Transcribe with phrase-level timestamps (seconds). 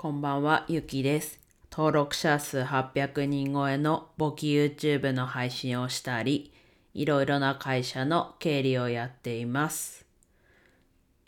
[0.00, 1.40] こんばんは、ゆきです。
[1.72, 6.52] 登録者数800人超えの簿記 YouTube の配信をしたり、
[6.94, 10.06] いろいろな会社の経理をやっています。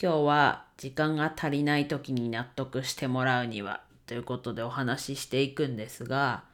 [0.00, 6.44] 今日は時間が足りない時に納得してもらうにはということでお話ししていくんですが、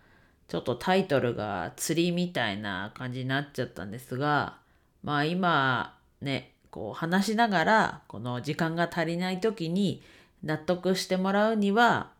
[0.49, 4.57] ちょっとタイトルが釣りみたいな感じになっちゃったんですが、
[5.03, 10.01] まあ今ね、こう話しながら、この時間が足りない時に
[10.43, 12.13] 納得してもらうには、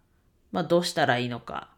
[0.53, 1.71] まあどうしたらいいのか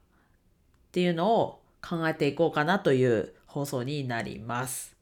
[0.89, 4.97] っていうのを考えていこうかなという放送になります。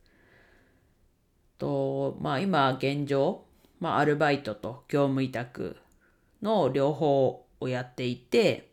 [1.58, 3.44] と、まあ今現状、
[3.80, 5.76] まあアルバイトと業務委託
[6.42, 8.70] の両方をやっていて、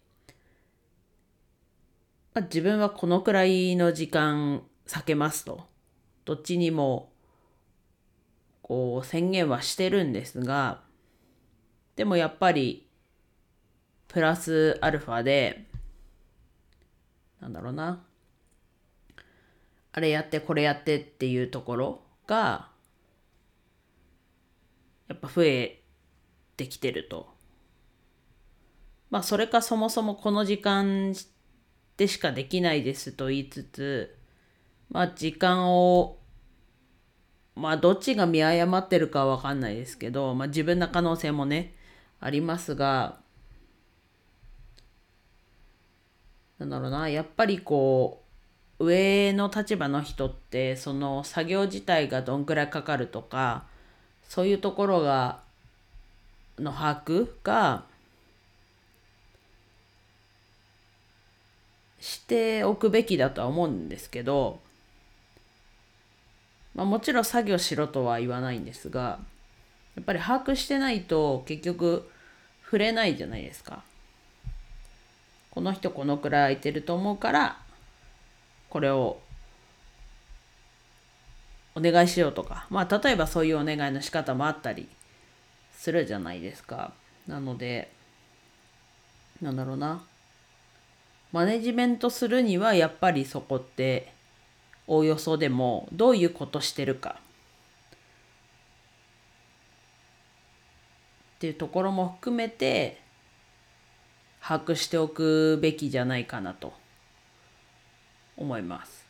[2.33, 5.65] まあ、自分はこのくらいの時間避けますと。
[6.25, 7.11] どっちにも
[8.61, 10.81] こう宣言はしてるんですが、
[11.95, 12.87] でもやっぱり
[14.07, 15.65] プラスアルファで、
[17.41, 18.03] なんだろうな。
[19.91, 22.69] あれやってこれやってっていうところが、
[25.07, 25.81] やっぱ増え
[26.57, 27.33] てきてると。
[29.09, 31.13] まあそれかそもそもこの時間
[31.97, 34.17] でしかできないですと言いつつ、
[34.89, 36.17] まあ時間を、
[37.55, 41.75] まあどっちが見誤ってるかわかんないですけど、まあ自分の可能性もね、
[42.23, 43.17] ありますが、
[46.57, 48.23] なんだろうな、やっぱりこ
[48.79, 53.65] う、上の立場の人って、その作業自体がどんくらいかかるとか、
[54.29, 55.41] そういうところが、
[56.57, 57.83] の把握が、
[61.99, 64.61] しておくべきだとは思うんですけど、
[66.73, 69.19] まあ、もちろん作業しろとは言わないんですが、
[69.95, 72.09] やっぱり把握してないと結局
[72.73, 73.83] 触れないじゃないですか。
[75.51, 77.57] この人このくらい空いてると思うから、
[78.71, 79.19] これを
[81.75, 84.87] お願いしようとか、まあ例えばそういうお願いの仕方もあったり
[85.71, 86.93] するじゃないですか。
[87.27, 87.91] なので、
[89.39, 90.03] なんだろうな。
[91.31, 94.11] マネジメントするにはやっぱりそこって
[94.87, 97.19] おおよそでもどういうことしてるか
[101.43, 103.01] っていうところも含めて
[104.41, 106.71] 把握しておくべきじゃないかなと
[108.37, 109.05] 思います。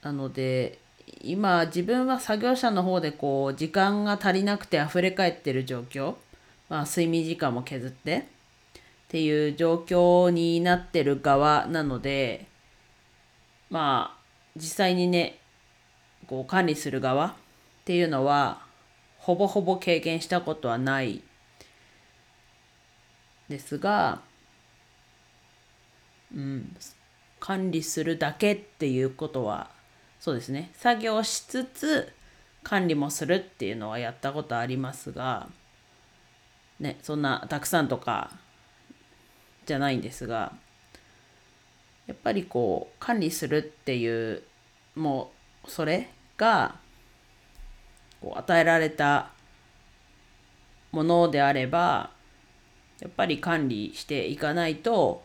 [0.00, 0.78] なので
[1.20, 6.14] 今自分は作業者の方でこう時間が足りなくて溢れ返ってる状況、
[6.70, 8.22] まあ、睡眠時間も削ってっ
[9.08, 12.46] ていう状況になってる側なので
[13.68, 14.18] まあ
[14.56, 15.38] 実際にね
[16.26, 17.32] こう管理する側っ
[17.84, 18.65] ていうのは
[19.26, 21.20] ほぼほぼ経験したことはない
[23.48, 24.20] ですが、
[26.32, 26.76] うん、
[27.40, 29.68] 管理するだけっていうことは
[30.20, 30.70] そうですね。
[30.74, 32.12] 作業しつつ
[32.62, 35.48] 管理もするっていうのはやったことありますが
[36.78, 38.30] ねそんなたくさんとか
[39.66, 40.52] じゃないんですが
[42.06, 44.44] やっぱりこう管理するっていう
[44.94, 45.32] も
[45.66, 46.76] うそれが
[48.26, 49.30] こう与えられた
[50.90, 52.10] ものであれば
[52.98, 55.22] やっぱり管理していかないと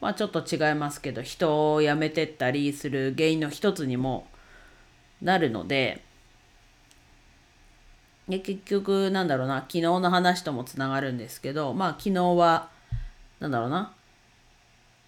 [0.00, 4.26] まあちょっと違いますけど人を辞めてったりする原因の一つにも
[5.22, 6.02] なるので
[8.28, 12.68] で結局なんだろうな昨日の話ともつながるんですけどまあ昨日は
[13.38, 13.92] なんだろうな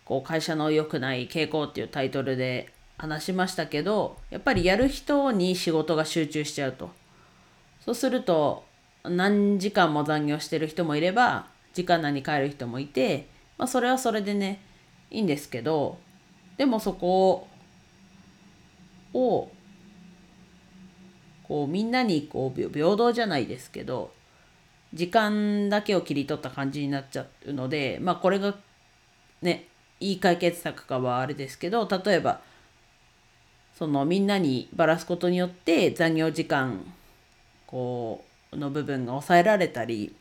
[0.05, 7.02] こう会社の良くない傾向っていうタイトルで話しましたけどやっぱりやる人に仕事が集中しちゃうと。
[7.85, 8.65] そうすると
[9.05, 13.27] 何時間も残業してる人もいれば時間内に帰る人もいて、
[13.59, 14.61] まあ、それはそれでね
[15.11, 15.99] いいんですけど
[16.57, 17.49] でもそこ
[19.15, 19.51] を
[21.43, 24.13] こうみんなにこう平等じゃないですけど
[24.95, 28.55] 時間だけを切り取った感じになっちゃうのでまあこれが
[29.41, 29.67] ね
[29.99, 32.41] いい解決策かはあれですけど例えば
[33.77, 36.93] そのみんなにばらすことによって残業時間
[37.73, 38.23] こ
[38.53, 40.15] うの部分が抑えられたり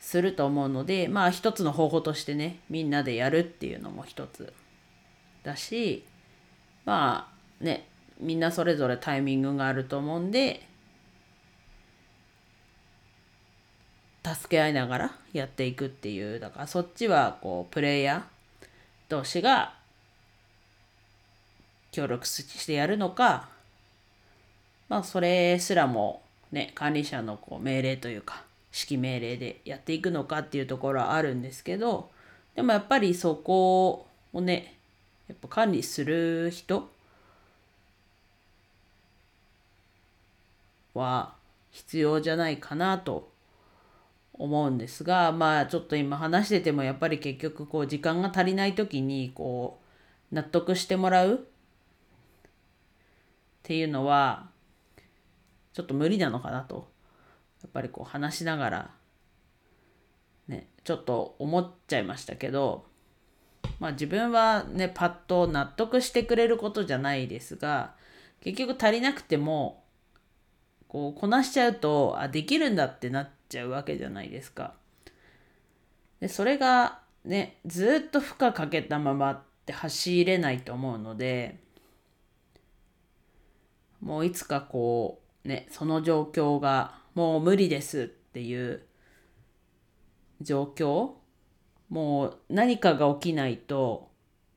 [0.00, 4.52] すると思うのでまあ一つの方法としてねみんなでやるっていうのも一つ
[5.44, 6.04] だし
[6.84, 7.30] ま
[7.60, 7.86] あね
[8.20, 10.66] みんなそれぞれタイミングがあると思うんで
[14.24, 18.66] 助け合いながらやっていくっていうだからそっちはこうプレイヤー
[19.08, 19.74] 同士が
[21.92, 23.48] 協力してやるのか
[24.88, 26.23] まあそれすらも
[26.54, 32.10] ね管理者のこう命令というか指揮命令でやっていくのかっていうところはあるんですけど
[32.54, 34.74] でもやっぱりそこをね
[35.28, 36.88] やっぱ管理する人
[40.94, 41.34] は
[41.70, 43.28] 必要じゃないかなと
[44.32, 49.78] 思うんですがまあちょっと今話しててもやっぱり結局こう時間が足りない時にこ
[50.32, 51.38] う納得してもらうっ
[53.62, 54.48] ていうのは
[55.74, 56.88] ちょっと無理なのかなと
[57.62, 58.90] やっぱりこう話しながら
[60.48, 62.86] ねちょっと思っちゃいましたけど
[63.80, 67.94] まあ自分はねパッと納得してくれることじゃないですが
[68.40, 69.82] 結局足りなくても
[70.86, 74.74] こうこなしちゃうとあできるんだってなっちゃうわけじゃないですか。
[76.20, 81.58] でそれがねずっと負荷かけたままって走れないと思うので
[84.00, 88.82] もういつかこうねその状況がもう無理ですっていう
[90.40, 91.12] 状況。
[91.90, 94.10] もう何かが起きないと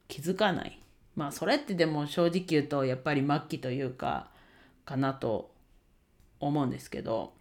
[0.07, 0.81] 気づかない。
[1.15, 4.31] まあそれってでも正直言うとやっぱり末期というか
[4.85, 5.53] かなと
[6.39, 7.37] 思うんですけど。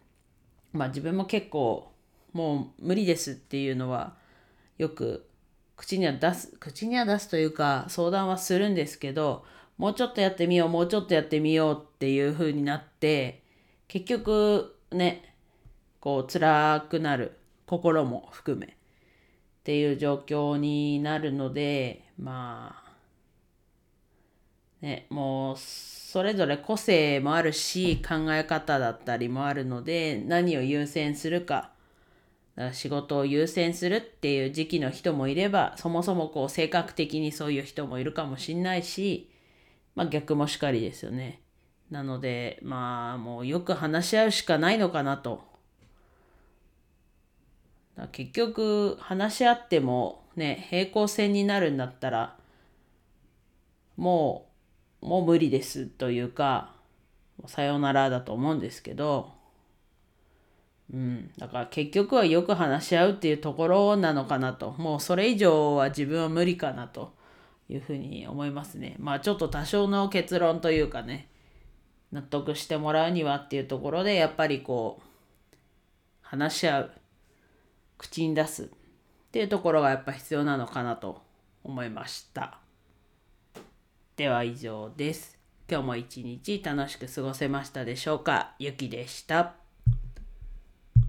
[0.76, 1.90] まあ自分も結構
[2.32, 4.14] もう無理ですっていうのは
[4.78, 5.26] よく
[5.76, 9.44] 口には出す口には出すというか相談はするんですけど
[9.78, 13.42] もうちょっとやってみようもうちょっとやってみようっていう風になって
[13.88, 15.34] 結局ね
[16.00, 18.70] こう辛くなる心も含めっ
[19.64, 22.92] ていう状況になるのでまあ
[24.80, 31.70] ねもうそれぞれ個性もあるし考え方だったりもあるので何を優先するか
[32.72, 39.28] 仕事を優先するっていう時期の人もいればそもそもこう性格的にそういう人もいるかもしんないし、
[39.96, 41.40] まあ、逆もしかりですよね。
[41.90, 45.44] なのでまあもうよく話し合うしかないのかなと。
[48.12, 52.36] 結局話し合ってもね平行線になるんだったら
[53.96, 54.50] も
[55.00, 56.74] うもう無理ですというか
[57.46, 59.32] さよならだと思うんですけど、
[60.92, 67.15] うん、だから結局はよく話し合うっていうところなのかなともうそれ以上は自分は無理かなと
[67.68, 71.28] いうふうに思いますねまあちょっと多少の結論というかね
[72.12, 75.04] 納得してもらうにはっていうところでやっぱりこう
[76.20, 76.90] 話し合う
[77.98, 78.66] 口に出すっ
[79.32, 81.22] ていうところがやっぱ必要なのかなと
[81.64, 82.58] 思いました。
[84.16, 85.38] では以上です。
[85.68, 88.54] 今日も一日楽しく過ごせましたでしょうか？
[88.58, 89.65] ゆきでした。